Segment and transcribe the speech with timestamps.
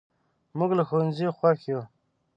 [0.57, 1.81] موږ له ښوونځي خوښ یو.